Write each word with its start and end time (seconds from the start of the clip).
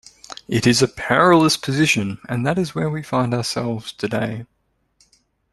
It 0.47 0.65
is 0.65 0.81
a 0.81 0.87
perilous 0.87 1.57
position, 1.57 2.19
and 2.27 2.43
that 2.43 2.57
is 2.57 2.73
where 2.73 2.89
we 2.89 3.03
find 3.03 3.33
outselves 3.35 3.93
today. 3.95 4.47